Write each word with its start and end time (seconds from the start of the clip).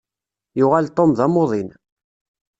Yuɣal 0.59 0.87
Tom 0.89 1.11
d 1.17 1.19
amuḍin. 1.25 1.69